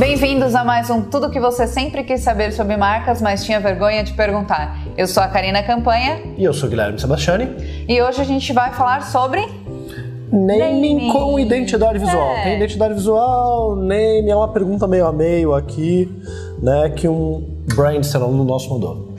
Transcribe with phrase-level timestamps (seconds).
[0.00, 4.02] Bem-vindos a mais um Tudo que você sempre quis saber sobre marcas, mas tinha vergonha
[4.02, 4.78] de perguntar.
[4.96, 6.22] Eu sou a Karina Campanha.
[6.38, 7.50] E eu sou o Guilherme Sebastiani.
[7.86, 9.42] E hoje a gente vai falar sobre.
[10.32, 11.12] Naming, naming.
[11.12, 12.30] com identidade visual.
[12.30, 12.44] É.
[12.44, 16.10] Tem identidade visual, name, é uma pergunta meio a meio aqui,
[16.62, 19.09] né, que um brand no nosso mandou.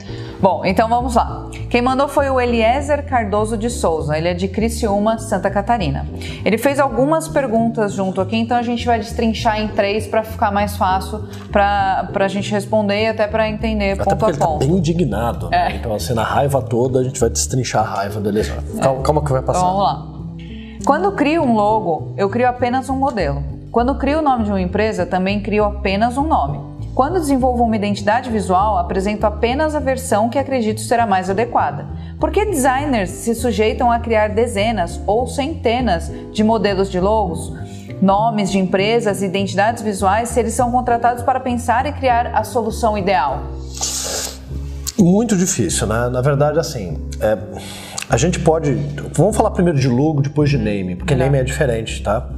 [0.42, 1.48] Bom, então vamos lá.
[1.70, 6.04] Quem mandou foi o Eliezer Cardoso de Souza, ele é de Criciúma, Santa Catarina.
[6.44, 10.50] Ele fez algumas perguntas junto aqui, então a gente vai destrinchar em três para ficar
[10.50, 14.30] mais fácil para a gente responder e até para entender até ponto a ponto.
[14.30, 15.74] Ele tá bem indignado, né?
[15.74, 15.76] É.
[15.76, 18.56] Então, assim, na raiva toda, a gente vai destrinchar a raiva do Eliezer.
[18.82, 19.02] Calma, é.
[19.04, 19.60] calma que vai passar.
[19.60, 20.12] Então, vamos lá.
[20.84, 23.44] Quando crio um logo, eu crio apenas um modelo.
[23.70, 26.71] Quando crio o nome de uma empresa, também crio apenas um nome.
[26.94, 31.86] Quando desenvolvo uma identidade visual, apresento apenas a versão que acredito será mais adequada.
[32.20, 37.50] Por que designers se sujeitam a criar dezenas ou centenas de modelos de logos,
[38.02, 42.44] nomes de empresas e identidades visuais se eles são contratados para pensar e criar a
[42.44, 43.40] solução ideal?
[44.98, 46.10] Muito difícil, né?
[46.10, 47.38] Na verdade, assim, é,
[48.08, 48.74] a gente pode.
[49.14, 52.28] Vamos falar primeiro de logo, depois de name, porque name é diferente, tá?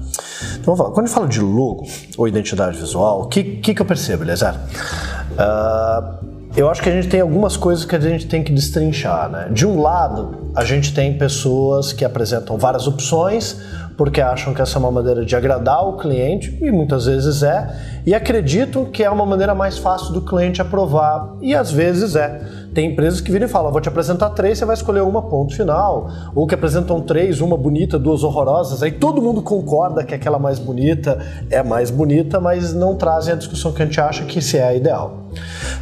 [0.64, 0.90] Então falar.
[0.90, 4.24] Quando a gente fala de logo ou identidade visual, o que, que, que eu percebo,
[4.24, 4.54] Eliezer?
[4.54, 9.28] Uh, eu acho que a gente tem algumas coisas que a gente tem que destrinchar,
[9.28, 9.48] né?
[9.50, 13.60] De um lado, a gente tem pessoas que apresentam várias opções
[13.96, 17.93] porque acham que essa é uma maneira de agradar o cliente, e muitas vezes é,
[18.06, 22.40] e acreditam que é uma maneira mais fácil do cliente aprovar, e às vezes é.
[22.74, 25.54] Tem empresas que viram e falam: vou te apresentar três, você vai escolher uma, ponto
[25.54, 26.10] final.
[26.34, 28.82] Ou que apresentam três, uma bonita, duas horrorosas.
[28.82, 33.36] Aí todo mundo concorda que aquela mais bonita é mais bonita, mas não trazem a
[33.36, 35.20] discussão que a gente acha que se é a ideal.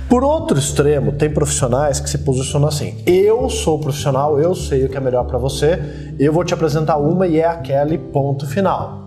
[0.08, 4.88] Por outro extremo, tem profissionais que se posicionam assim: eu sou profissional, eu sei o
[4.90, 5.80] que é melhor para você,
[6.18, 9.01] eu vou te apresentar uma e é aquele ponto final.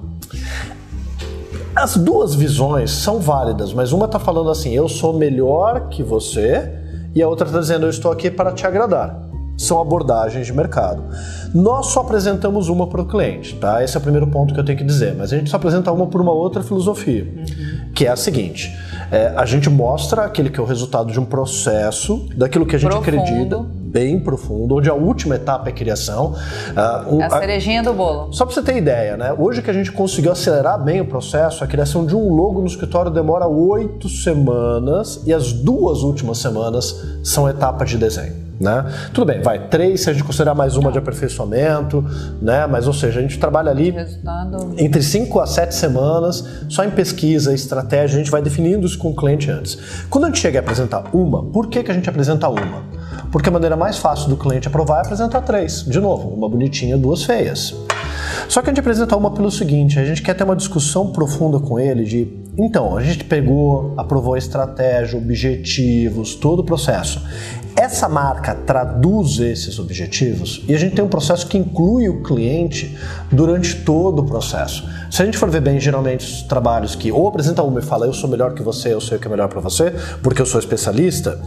[1.75, 6.71] As duas visões são válidas, mas uma está falando assim: eu sou melhor que você,
[7.13, 9.23] e a outra está dizendo: eu estou aqui para te agradar.
[9.57, 11.03] São abordagens de mercado.
[11.53, 13.83] Nós só apresentamos uma para o cliente, tá?
[13.83, 15.91] Esse é o primeiro ponto que eu tenho que dizer, mas a gente só apresenta
[15.91, 17.91] uma por uma outra filosofia, uhum.
[17.93, 18.73] que é a seguinte:
[19.11, 22.79] é, a gente mostra aquele que é o resultado de um processo, daquilo que a
[22.79, 23.19] gente Profundo.
[23.19, 26.33] acredita, bem profundo, onde a última etapa é a criação.
[27.05, 28.33] Uh, um, a cerejinha do bolo.
[28.33, 29.33] Só para você ter ideia, né?
[29.37, 32.67] Hoje que a gente conseguiu acelerar bem o processo, a criação de um logo no
[32.67, 38.43] escritório demora oito semanas e as duas últimas semanas são etapa de desenho.
[38.59, 38.85] Né?
[39.13, 42.03] Tudo bem, vai três se a gente considerar mais uma de aperfeiçoamento,
[42.41, 42.65] né?
[42.65, 44.75] Mas ou seja, a gente trabalha ali Resultado.
[44.77, 49.09] entre cinco a sete semanas só em pesquisa, estratégia, a gente vai definindo isso com
[49.09, 49.77] o cliente antes.
[50.09, 52.94] Quando a gente chega a apresentar uma, por que, que a gente apresenta uma?
[53.35, 55.83] Porque a maneira mais fácil do cliente aprovar é apresentar três.
[55.83, 57.75] De novo, uma bonitinha, duas feias.
[58.47, 61.59] Só que a gente apresenta uma pelo seguinte: a gente quer ter uma discussão profunda
[61.59, 67.21] com ele de então, a gente pegou, aprovou a estratégia, objetivos, todo o processo.
[67.77, 72.97] Essa marca traduz esses objetivos e a gente tem um processo que inclui o cliente
[73.29, 74.87] durante todo o processo.
[75.11, 78.05] Se a gente for ver bem, geralmente os trabalhos que ou apresenta uma e fala
[78.05, 79.93] eu sou melhor que você, eu sei o que é melhor para você,
[80.23, 81.37] porque eu sou especialista,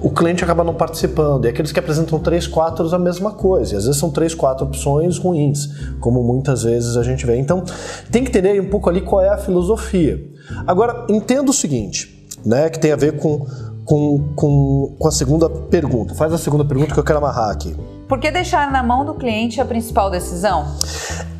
[0.00, 1.46] o cliente acaba não participando.
[1.46, 3.74] E aqueles que apresentam três, quatro, a mesma coisa.
[3.74, 5.68] E às vezes são três, quatro opções ruins,
[5.98, 7.36] como muitas vezes a gente vê.
[7.36, 7.64] Então
[8.08, 10.24] tem que entender um pouco ali qual é a filosofia.
[10.64, 13.44] Agora, entenda o seguinte, né, que tem a ver com
[13.84, 16.14] com, com, com a segunda pergunta.
[16.14, 17.76] Faz a segunda pergunta que eu quero amarrar aqui.
[18.08, 20.66] Por que deixar na mão do cliente a principal decisão?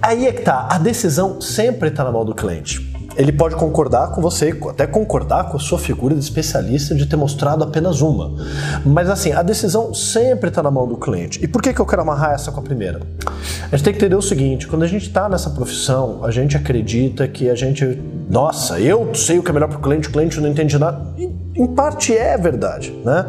[0.00, 0.68] Aí é que tá.
[0.70, 5.50] A decisão sempre está na mão do cliente ele pode concordar com você, até concordar
[5.50, 8.34] com a sua figura de especialista de ter mostrado apenas uma.
[8.84, 11.42] Mas assim, a decisão sempre está na mão do cliente.
[11.42, 13.00] E por que, que eu quero amarrar essa com a primeira?
[13.70, 16.56] A gente tem que entender o seguinte: quando a gente está nessa profissão, a gente
[16.56, 20.12] acredita que a gente, nossa, eu sei o que é melhor para o cliente, o
[20.12, 21.12] cliente não entende nada.
[21.18, 23.26] E, em parte é verdade, né?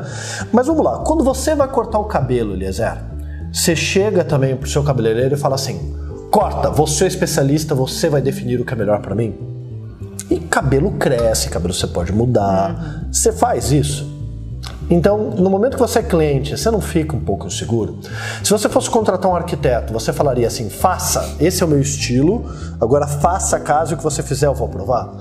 [0.52, 3.04] Mas vamos lá, quando você vai cortar o cabelo, Eliezer,
[3.52, 5.94] você chega também pro seu cabeleireiro e fala assim:
[6.32, 9.53] corta, você é especialista, você vai definir o que é melhor para mim?
[10.54, 12.76] Cabelo cresce, cabelo você pode mudar.
[12.76, 13.12] Uhum.
[13.12, 14.13] Você faz isso?
[14.90, 18.00] Então, no momento que você é cliente, você não fica um pouco inseguro?
[18.44, 22.46] Se você fosse contratar um arquiteto, você falaria assim: faça, esse é o meu estilo,
[22.80, 25.14] agora faça caso que você fizer, eu vou aprovar?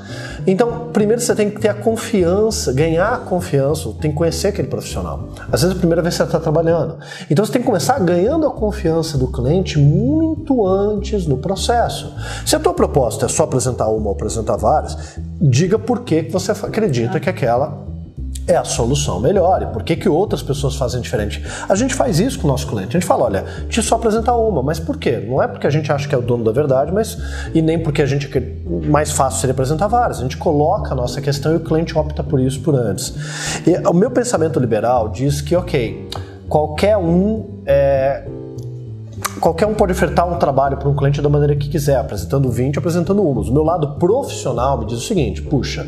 [0.46, 4.68] Então, primeiro você tem que ter a confiança, ganhar a confiança, tem que conhecer aquele
[4.68, 5.28] profissional.
[5.50, 6.98] Às vezes é a primeira vez que você está trabalhando.
[7.30, 12.12] Então você tem que começar ganhando a confiança do cliente muito antes no processo.
[12.44, 16.52] Se a tua proposta é só apresentar uma ou apresentar várias, diga por que você
[16.52, 17.91] acredita que aquela
[18.52, 21.43] é a solução melhor e por que, que outras pessoas fazem diferente.
[21.69, 22.96] A gente faz isso com o nosso cliente.
[22.96, 25.25] A gente fala, olha, te só apresentar uma, mas por quê?
[25.26, 27.19] Não é porque a gente acha que é o dono da verdade, mas
[27.54, 28.31] e nem porque a gente
[28.84, 30.19] mais fácil seria apresentar várias.
[30.19, 33.14] A gente coloca a nossa questão e o cliente opta por isso por antes.
[33.66, 36.08] E o meu pensamento liberal diz que, ok,
[36.48, 38.25] qualquer um é,
[39.42, 42.78] qualquer um pode ofertar um trabalho para um cliente da maneira que quiser, apresentando 20,
[42.78, 43.48] apresentando umas.
[43.48, 45.84] O meu lado profissional me diz o seguinte: puxa,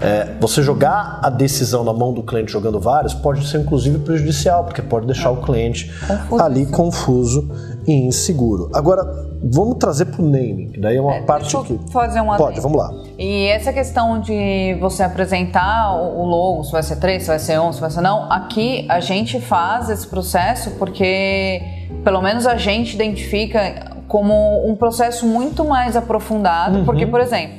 [0.00, 4.64] é, você jogar a decisão na mão do cliente jogando vários pode ser inclusive prejudicial,
[4.64, 6.42] porque pode deixar o cliente confuso.
[6.42, 7.48] ali confuso
[7.86, 8.68] e inseguro.
[8.74, 9.04] Agora,
[9.40, 11.78] vamos trazer para o naming, que daí é uma é, parte que.
[11.92, 12.92] fazer uma Pode, vamos lá.
[13.16, 17.60] E essa questão de você apresentar o logo, se vai ser 3, se vai ser
[17.60, 22.56] 1, se vai ser não, aqui a gente faz esse processo porque pelo menos a
[22.56, 26.84] gente identifica como um processo muito mais aprofundado, uhum.
[26.84, 27.56] porque, por exemplo,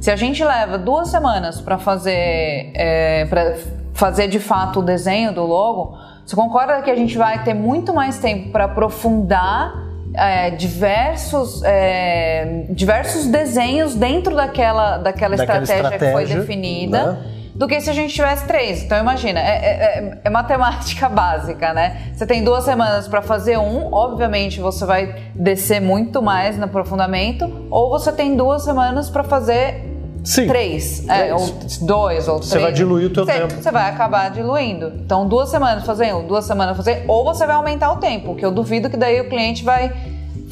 [0.00, 3.56] se a gente leva duas semanas para fazer, é, para
[3.92, 7.92] fazer de fato o desenho do logo, você concorda que a gente vai ter muito
[7.92, 9.74] mais tempo para aprofundar
[10.14, 17.12] é, diversos, é, diversos desenhos dentro daquela, daquela, daquela estratégia, estratégia, que foi definida.
[17.12, 17.39] Né?
[17.60, 18.82] Do que se a gente tivesse três.
[18.82, 22.10] Então imagina, é, é, é, é matemática básica, né?
[22.14, 27.68] Você tem duas semanas para fazer um, obviamente você vai descer muito mais no aprofundamento,
[27.70, 29.88] ou você tem duas semanas para fazer
[30.24, 30.46] Sim.
[30.46, 31.46] Três, é, ou
[31.82, 32.50] dois, ou três.
[32.50, 33.54] Você vai diluir o teu você, tempo.
[33.54, 34.92] Você vai acabar diluindo.
[34.96, 38.44] Então, duas semanas fazer um, duas semanas fazer, ou você vai aumentar o tempo, que
[38.44, 39.92] eu duvido que daí o cliente vai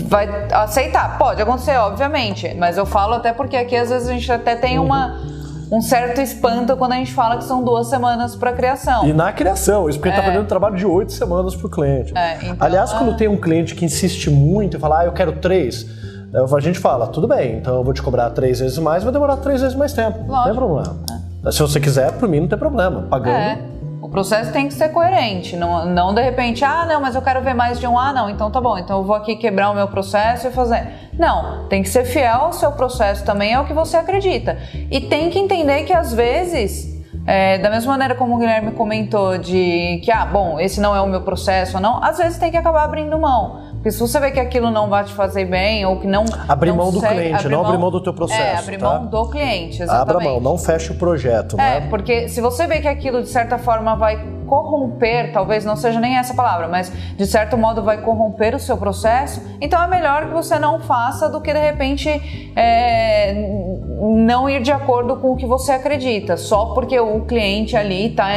[0.05, 1.19] vai aceitar.
[1.19, 4.79] Pode acontecer, obviamente, mas eu falo até porque aqui às vezes a gente até tem
[4.79, 4.87] uhum.
[4.87, 5.38] uma
[5.71, 9.07] um certo espanto quando a gente fala que são duas semanas para criação.
[9.07, 10.17] E na criação, isso porque é.
[10.17, 12.17] tá fazendo trabalho de oito semanas para o cliente.
[12.17, 13.15] É, então, Aliás, quando é.
[13.15, 15.87] tem um cliente que insiste muito e fala, ah, eu quero três,
[16.35, 19.37] a gente fala, tudo bem, então eu vou te cobrar três vezes mais, vai demorar
[19.39, 20.19] três vezes mais tempo.
[20.19, 20.35] Lógico.
[20.35, 20.97] Não tem problema.
[21.47, 21.53] É.
[21.53, 23.03] Se você quiser, por mim não tem problema.
[23.03, 23.37] Pagando.
[23.37, 23.59] É.
[24.09, 27.43] O processo tem que ser coerente, não, não de repente, ah, não, mas eu quero
[27.43, 29.75] ver mais de um, ah, não, então tá bom, então eu vou aqui quebrar o
[29.75, 31.11] meu processo e fazer.
[31.13, 34.57] Não, tem que ser fiel ao seu processo também, é o que você acredita.
[34.91, 39.37] E tem que entender que às vezes é, da mesma maneira como o Guilherme comentou
[39.37, 42.57] de que, ah, bom, esse não é o meu processo, não, às vezes tem que
[42.57, 43.68] acabar abrindo mão.
[43.89, 46.25] Porque se você vê que aquilo não vai te fazer bem ou que não.
[46.47, 48.41] Abrir mão do cliente, abrir não abrir mão do teu processo.
[48.41, 48.87] É, abrir tá?
[48.87, 50.11] mão do cliente, exatamente.
[50.11, 51.59] Abra mão, não feche o projeto.
[51.59, 51.87] É, né?
[51.89, 56.17] porque se você vê que aquilo de certa forma vai corromper, talvez não seja nem
[56.17, 60.35] essa palavra, mas de certo modo vai corromper o seu processo, então é melhor que
[60.35, 62.09] você não faça do que de repente
[62.57, 63.35] é,
[64.01, 68.29] não ir de acordo com o que você acredita, só porque o cliente ali está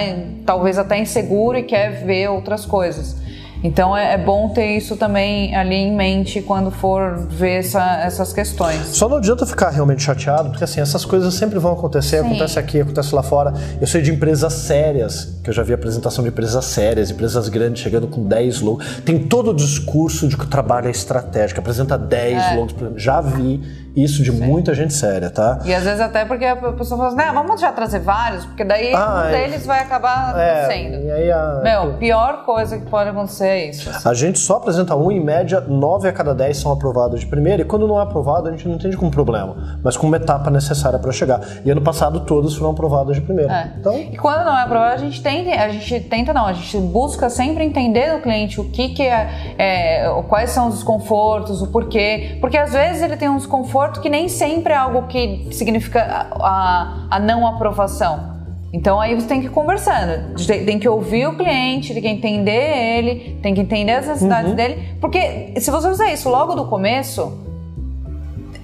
[0.46, 3.20] talvez até inseguro e quer ver outras coisas.
[3.64, 8.34] Então é, é, bom ter isso também ali em mente quando for ver essa, essas
[8.34, 8.88] questões.
[8.88, 12.28] Só não adianta ficar realmente chateado, porque assim, essas coisas sempre vão acontecer, Sim.
[12.28, 13.54] acontece aqui, acontece lá fora.
[13.80, 17.82] Eu sei de empresas sérias, que eu já vi apresentação de empresas sérias, empresas grandes
[17.82, 19.02] chegando com 10 logos.
[19.06, 22.56] Tem todo o discurso de que o trabalho é estratégico, apresenta 10 é.
[22.56, 23.62] logos, já vi
[23.96, 24.46] isso de Sim.
[24.46, 25.60] muita gente séria, tá?
[25.66, 28.64] E às vezes até porque a pessoa fala assim, né, vamos já trazer vários, porque
[28.64, 29.32] daí ah, um é.
[29.32, 31.04] deles vai acabar é, sendo.
[31.04, 31.60] E aí a...
[31.62, 33.90] Meu, pior coisa que pode acontecer é isso.
[33.90, 34.08] Assim.
[34.08, 37.62] A gente só apresenta um, em média, nove a cada dez são aprovados de primeira,
[37.62, 40.50] e quando não é aprovado, a gente não entende como problema, mas como uma etapa
[40.50, 41.42] necessária para chegar.
[41.66, 43.54] E ano passado todos foram aprovados de primeira.
[43.54, 43.74] É.
[43.78, 43.98] Então...
[43.98, 47.30] E quando não é aprovado, a gente tenta, a gente tenta não, a gente busca
[47.30, 52.38] sempre entender do cliente o que, que é, é quais são os desconfortos, o porquê,
[52.40, 56.28] porque às vezes ele tem um desconforto desconforto que nem sempre é algo que significa
[56.40, 58.32] a, a não aprovação.
[58.74, 62.98] Então aí você tem que ir conversando, tem que ouvir o cliente, tem que entender
[62.98, 64.56] ele, tem que entender as necessidades uhum.
[64.56, 67.38] dele, porque se você fizer isso logo do começo,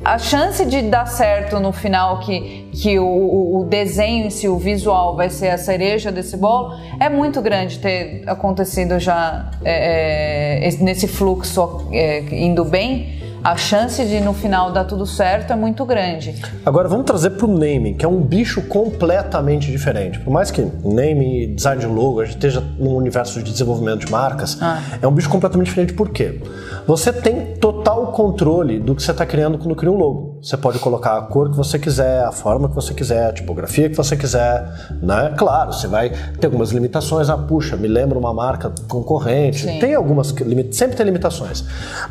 [0.05, 4.57] a chance de dar certo no final que, que o, o desenho em si, o
[4.57, 10.71] visual vai ser a cereja desse bolo, é muito grande ter acontecido já é, é,
[10.79, 15.85] nesse fluxo é, indo bem a chance de no final dar tudo certo é muito
[15.85, 16.35] grande.
[16.65, 20.19] Agora vamos trazer para o naming, que é um bicho completamente diferente.
[20.19, 24.05] Por mais que naming e design de logo a gente esteja no universo de desenvolvimento
[24.05, 24.81] de marcas, ah.
[25.01, 25.93] é um bicho completamente diferente.
[25.93, 26.41] Por quê?
[26.85, 27.76] Você tem total
[28.17, 30.39] controle do que você está criando quando cria um logo.
[30.41, 33.89] Você pode colocar a cor que você quiser, a forma que você quiser, a tipografia
[33.89, 34.67] que você quiser,
[35.01, 35.33] né?
[35.37, 37.29] Claro, você vai ter algumas limitações.
[37.29, 39.61] Ah, puxa, me lembra uma marca concorrente.
[39.61, 39.79] Sim.
[39.79, 40.33] Tem algumas,
[40.71, 41.63] sempre tem limitações.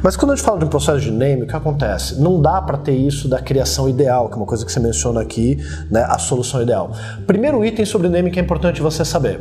[0.02, 2.20] Mas quando a gente fala de um processo de name, o que acontece?
[2.20, 5.20] Não dá para ter isso da criação ideal, que é uma coisa que você menciona
[5.20, 5.58] aqui,
[5.90, 6.04] né?
[6.08, 6.92] A solução ideal.
[7.26, 9.40] Primeiro item sobre name que é importante você saber.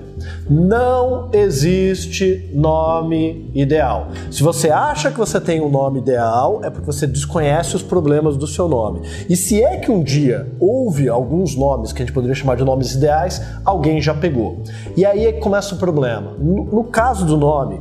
[0.49, 4.07] Não existe nome ideal.
[4.31, 7.83] Se você acha que você tem um nome ideal ideal é porque você desconhece os
[7.83, 9.01] problemas do seu nome.
[9.29, 12.63] E se é que um dia houve alguns nomes que a gente poderia chamar de
[12.63, 14.63] nomes ideais, alguém já pegou.
[14.97, 16.33] E aí é que começa o problema.
[16.39, 17.79] No, caso do nome,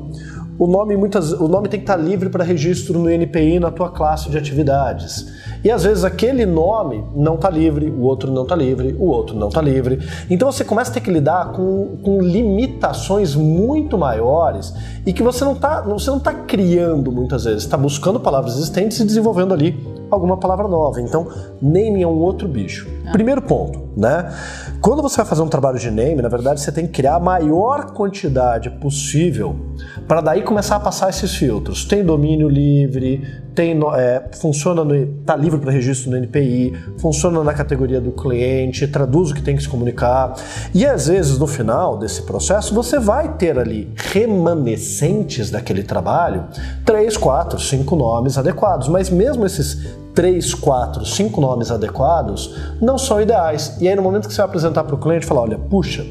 [0.59, 3.91] o nome muitas, o nome tem que estar livre para registro no NPI na tua
[3.91, 5.27] classe de atividades.
[5.65, 9.35] E às vezes aquele nome não está livre, o outro não está livre, o outro
[9.35, 9.99] não está livre.
[10.29, 14.75] Então você começa a ter que lidar com, com limitações muito maiores
[15.07, 19.01] e que você não está você não tá criando muitas vezes, está buscando palavras existentes
[19.01, 19.75] e desenvolvendo ali
[20.11, 21.01] alguma palavra nova.
[21.01, 21.27] Então,
[21.61, 22.89] naming é um outro bicho.
[23.07, 23.13] Ah.
[23.13, 24.33] Primeiro ponto, né?
[24.81, 27.21] Quando você vai fazer um trabalho de name, na verdade você tem que criar a
[27.21, 29.57] maior quantidade possível
[30.07, 31.85] para daí começar a passar esses filtros.
[31.85, 33.23] Tem domínio livre,
[33.55, 38.87] tem é, funciona no, tá livre para registro no NPI, funciona na categoria do cliente,
[38.87, 40.35] traduz o que tem que se comunicar.
[40.75, 46.45] E às vezes no final desse processo você vai ter ali remanescentes daquele trabalho,
[46.85, 48.89] três, quatro, cinco nomes adequados.
[48.89, 49.79] Mas mesmo esses
[50.15, 53.77] três, quatro, cinco nomes adequados não são ideais.
[53.81, 56.05] E aí no momento que você vai apresentar para o cliente, fala, olha, puxa,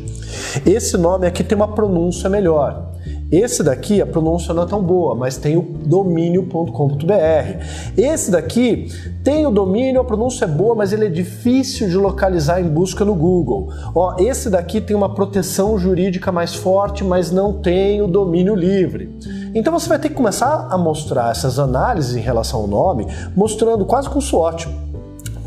[0.66, 2.92] esse nome aqui tem uma pronúncia melhor.
[3.34, 7.66] Esse daqui a pronúncia não é tão boa, mas tem o domínio.com.br.
[7.98, 8.88] Esse daqui
[9.24, 13.04] tem o domínio, a pronúncia é boa, mas ele é difícil de localizar em busca
[13.04, 13.70] no Google.
[13.96, 19.10] Ó, esse daqui tem uma proteção jurídica mais forte, mas não tem o domínio livre.
[19.56, 23.84] Então você vai ter que começar a mostrar essas análises em relação ao nome, mostrando
[23.84, 24.83] quase com SWOT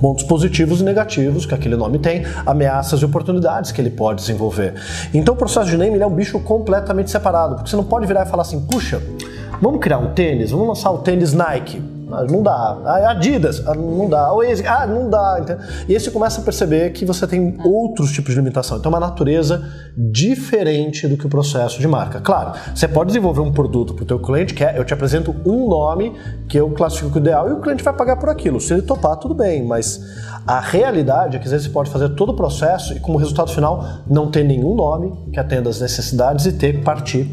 [0.00, 4.75] pontos positivos e negativos que aquele nome tem, ameaças e oportunidades que ele pode desenvolver.
[5.12, 8.26] Então o processo de naming é um bicho completamente separado, porque você não pode virar
[8.26, 9.03] e falar assim, puxa,
[9.61, 11.96] vamos criar um tênis, vamos lançar o tênis Nike.
[12.07, 13.11] Não dá.
[13.11, 14.33] Adidas, não dá.
[14.33, 15.45] Oasis, ah, não dá.
[15.89, 18.79] E aí você começa a perceber que você tem outros tipos de limitação.
[18.79, 19.65] Então, é uma natureza
[19.97, 22.21] diferente do que o processo de marca.
[22.21, 25.35] Claro, você pode desenvolver um produto para o teu cliente, que é, eu te apresento
[25.45, 26.13] um nome
[26.49, 28.61] que eu classifico ideal e o cliente vai pagar por aquilo.
[28.61, 30.01] Se ele topar, tudo bem, mas
[30.47, 33.51] a realidade é que às vezes você pode fazer todo o processo e como resultado
[33.51, 37.29] final não ter nenhum nome que atenda às necessidades e ter que partir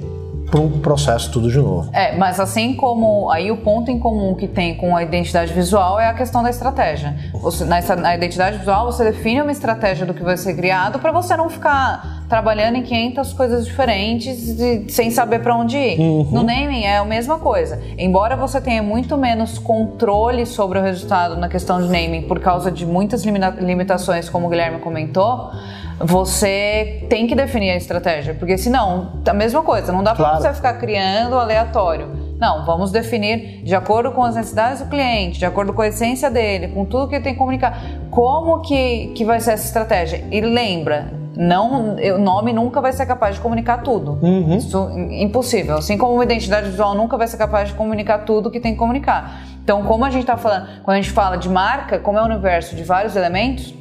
[0.62, 1.90] um processo tudo de novo.
[1.94, 6.00] É, mas assim como aí o ponto em comum que tem com a identidade visual
[6.00, 7.16] é a questão da estratégia.
[7.34, 11.12] Você, na, na identidade visual você define uma estratégia do que vai ser criado para
[11.12, 16.00] você não ficar trabalhando em 500 coisas diferentes de, sem saber para onde ir.
[16.00, 16.28] Uhum.
[16.32, 17.82] No naming é a mesma coisa.
[17.98, 22.72] Embora você tenha muito menos controle sobre o resultado na questão de naming por causa
[22.72, 25.52] de muitas limitações, como o Guilherme comentou,
[26.00, 30.40] você tem que definir a estratégia, porque senão, a mesma coisa, não dá claro.
[30.40, 32.08] para você ficar criando aleatório.
[32.40, 36.30] Não, vamos definir de acordo com as necessidades do cliente, de acordo com a essência
[36.30, 40.26] dele, com tudo que ele tem que comunicar, como que, que vai ser essa estratégia.
[40.30, 44.20] E lembra, não, o nome nunca vai ser capaz de comunicar tudo.
[44.22, 44.56] Uhum.
[44.58, 45.78] Isso é impossível.
[45.78, 48.80] Assim como uma identidade visual nunca vai ser capaz de comunicar tudo que tem que
[48.80, 49.42] comunicar.
[49.64, 52.26] Então, como a gente está falando, quando a gente fala de marca, como é um
[52.26, 53.74] universo de vários elementos,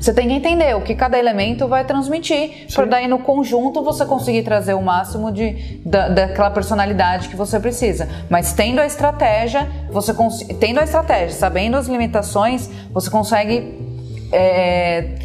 [0.00, 4.06] você tem que entender o que cada elemento vai transmitir, para daí no conjunto você
[4.06, 8.08] conseguir trazer o máximo de, da, daquela personalidade que você precisa.
[8.30, 10.14] Mas tendo a estratégia, você
[10.58, 13.78] tendo a estratégia, sabendo as limitações, você consegue
[14.32, 15.16] é,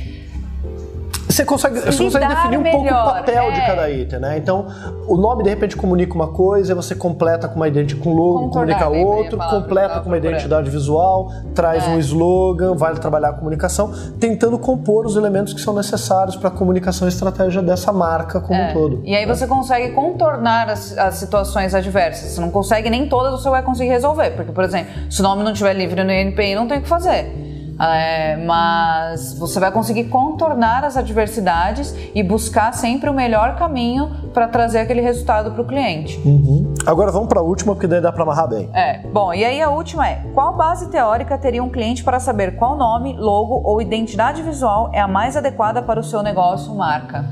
[1.36, 3.52] você consegue, você consegue definir um melhor, pouco o papel é.
[3.52, 4.38] de cada item, né?
[4.38, 4.68] Então,
[5.08, 8.88] o nome de repente comunica uma coisa, você completa com uma identidade com logo, comunica
[8.88, 11.90] outro, completa com uma identidade visual, traz é.
[11.90, 16.52] um slogan, vai trabalhar a comunicação, tentando compor os elementos que são necessários para a
[16.52, 18.70] comunicação e estratégia dessa marca como é.
[18.70, 19.02] um todo.
[19.04, 22.32] E aí você consegue contornar as, as, situações adversas.
[22.32, 24.32] Você não consegue nem todas, você vai conseguir resolver.
[24.32, 26.88] Porque, por exemplo, se o nome não estiver livre no INPI, não tem o que
[26.88, 27.45] fazer.
[27.80, 34.48] É, mas você vai conseguir contornar as adversidades e buscar sempre o melhor caminho para
[34.48, 36.20] trazer aquele resultado para o cliente.
[36.26, 36.74] Uhum.
[36.86, 38.70] Agora vamos para a última, porque daí dá para amarrar bem.
[38.74, 42.56] É, bom, e aí a última é: qual base teórica teria um cliente para saber
[42.56, 47.26] qual nome, logo ou identidade visual é a mais adequada para o seu negócio marca?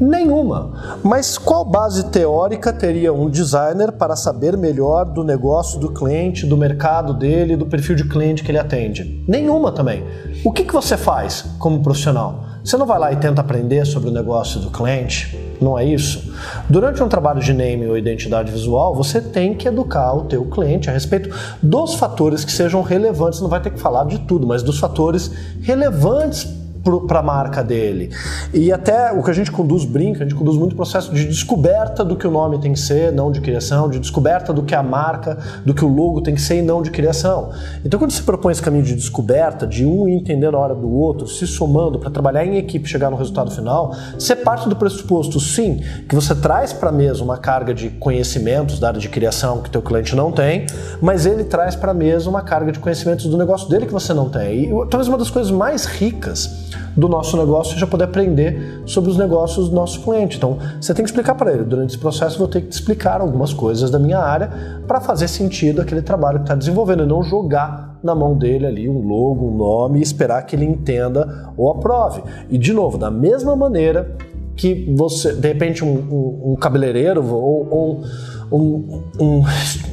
[0.00, 0.98] Nenhuma.
[1.02, 6.56] Mas qual base teórica teria um designer para saber melhor do negócio do cliente, do
[6.56, 9.24] mercado dele, do perfil de cliente que ele atende?
[9.28, 10.04] Nenhuma também.
[10.44, 12.44] O que, que você faz como profissional?
[12.64, 15.38] Você não vai lá e tenta aprender sobre o negócio do cliente?
[15.60, 16.32] Não é isso?
[16.68, 20.90] Durante um trabalho de name ou identidade visual, você tem que educar o teu cliente
[20.90, 21.28] a respeito
[21.62, 23.40] dos fatores que sejam relevantes.
[23.40, 26.63] Não vai ter que falar de tudo, mas dos fatores relevantes
[27.06, 28.10] para a marca dele.
[28.52, 32.04] E até o que a gente conduz, brinca, a gente conduz muito processo de descoberta
[32.04, 34.82] do que o nome tem que ser, não de criação, de descoberta do que a
[34.82, 37.50] marca, do que o logo tem que ser e não de criação.
[37.84, 41.26] Então, quando se propõe esse caminho de descoberta, de um entender a hora do outro,
[41.26, 45.80] se somando para trabalhar em equipe chegar no resultado final, você parte do pressuposto, sim,
[46.08, 49.70] que você traz para a mesa uma carga de conhecimentos da área de criação que
[49.70, 50.66] teu cliente não tem,
[51.00, 54.12] mas ele traz para a mesa uma carga de conhecimentos do negócio dele que você
[54.12, 54.64] não tem.
[54.64, 59.16] E talvez uma das coisas mais ricas do nosso negócio seja poder aprender sobre os
[59.16, 60.36] negócios do nosso cliente.
[60.36, 61.64] Então, você tem que explicar para ele.
[61.64, 64.50] Durante esse processo, vou ter que te explicar algumas coisas da minha área
[64.86, 68.88] para fazer sentido aquele trabalho que está desenvolvendo e não jogar na mão dele ali
[68.88, 72.22] um logo, um nome e esperar que ele entenda ou aprove.
[72.50, 74.16] E, de novo, da mesma maneira
[74.56, 78.04] que você, de repente, um, um, um cabeleireiro ou, ou
[78.52, 79.42] um, um,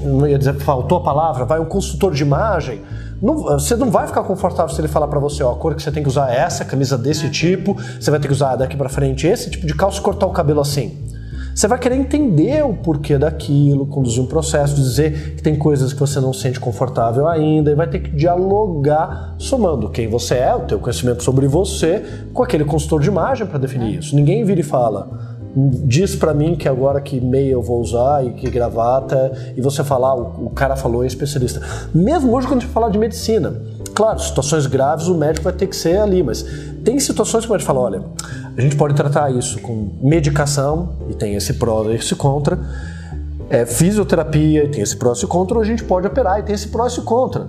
[0.03, 2.81] não ia dizer, faltou a palavra, vai um consultor de imagem
[3.21, 5.83] não, você não vai ficar confortável se ele falar para você, ó, a cor que
[5.83, 8.75] você tem que usar é essa, camisa desse tipo, você vai ter que usar daqui
[8.75, 10.97] para frente esse tipo de calça e cortar o cabelo assim.
[11.53, 15.99] Você vai querer entender o porquê daquilo, conduzir um processo, dizer que tem coisas que
[15.99, 20.61] você não sente confortável ainda e vai ter que dialogar somando quem você é, o
[20.61, 24.15] teu conhecimento sobre você, com aquele consultor de imagem para definir isso.
[24.15, 28.31] Ninguém vira e fala, diz para mim que agora que meia eu vou usar e
[28.33, 31.61] que gravata, e você falar, o, o cara falou, é especialista.
[31.93, 33.61] Mesmo hoje, quando a gente fala de medicina,
[33.93, 36.45] claro, situações graves o médico vai ter que ser ali, mas
[36.83, 38.03] tem situações que o médico fala: olha,
[38.55, 42.57] a gente pode tratar isso com medicação, e tem esse pró e esse contra,
[43.49, 46.55] é, fisioterapia, e tem esse pró e contra, ou a gente pode operar, e tem
[46.55, 47.47] esse pró e esse contra.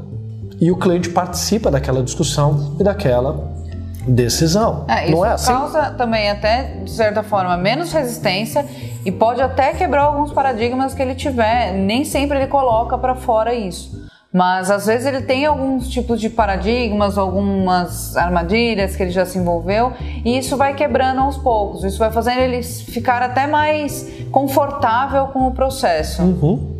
[0.60, 3.61] E o cliente participa daquela discussão e daquela
[4.06, 4.84] decisão.
[4.88, 5.52] É, não é assim?
[5.52, 8.66] causa também até, de certa forma, menos resistência
[9.04, 11.72] e pode até quebrar alguns paradigmas que ele tiver.
[11.72, 14.02] Nem sempre ele coloca para fora isso.
[14.32, 19.36] Mas às vezes ele tem alguns tipos de paradigmas, algumas armadilhas que ele já se
[19.36, 19.92] envolveu,
[20.24, 21.84] e isso vai quebrando aos poucos.
[21.84, 26.22] Isso vai fazendo ele ficar até mais confortável com o processo.
[26.22, 26.72] Uhum.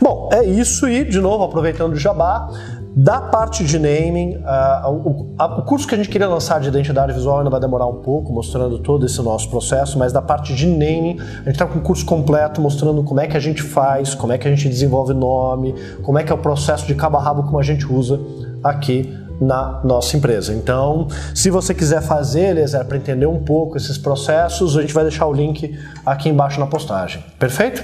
[0.00, 2.48] Bom, é isso e, de novo, aproveitando o jabá,
[2.94, 7.12] da parte de naming, o, a, o, curso que a gente queria lançar de identidade
[7.12, 10.66] visual ainda vai demorar um pouco, mostrando todo esse nosso processo, mas da parte de
[10.66, 14.14] naming, a gente está com um curso completo mostrando como é que a gente faz,
[14.14, 17.16] como é que a gente desenvolve nome, como é que é o processo de cabo
[17.16, 18.20] a rabo como a gente usa
[18.62, 20.52] aqui na nossa empresa.
[20.52, 25.02] Então, se você quiser fazer, Eliezer, para entender um pouco esses processos, a gente vai
[25.02, 27.24] deixar o link aqui embaixo na postagem.
[27.38, 27.82] Perfeito?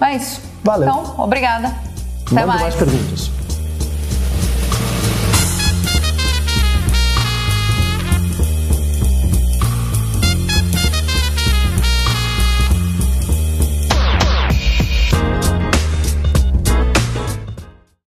[0.00, 0.40] É isso.
[0.64, 0.88] Valeu.
[0.88, 1.72] Então, obrigada.
[2.30, 2.60] Até mais.
[2.60, 3.37] mais perguntas.